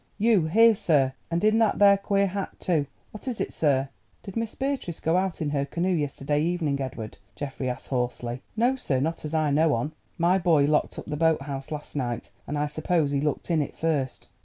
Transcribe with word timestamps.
"You 0.17 0.47
here, 0.47 0.73
sir! 0.75 1.13
and 1.29 1.43
in 1.43 1.59
that 1.59 1.77
there 1.77 1.95
queer 1.95 2.25
hat, 2.25 2.59
too. 2.59 2.87
What 3.11 3.27
is 3.27 3.39
it, 3.39 3.53
sir?" 3.53 3.89
"Did 4.23 4.35
Miss 4.35 4.55
Beatrice 4.55 4.99
go 4.99 5.15
out 5.15 5.41
in 5.43 5.51
her 5.51 5.63
canoe 5.63 5.91
yesterday 5.93 6.41
evening, 6.41 6.81
Edward?" 6.81 7.19
Geoffrey 7.35 7.69
asked 7.69 7.89
hoarsely. 7.89 8.41
"No, 8.57 8.75
sir; 8.75 8.99
not 8.99 9.23
as 9.25 9.35
I 9.35 9.51
know 9.51 9.75
on. 9.75 9.91
My 10.17 10.39
boy 10.39 10.65
locked 10.65 10.97
up 10.97 11.05
the 11.05 11.15
boat 11.17 11.43
house 11.43 11.69
last 11.69 11.95
night, 11.95 12.31
and 12.47 12.57
I 12.57 12.65
suppose 12.65 13.11
he 13.11 13.21
looked 13.21 13.51
in 13.51 13.61
it 13.61 13.75
first. 13.75 14.25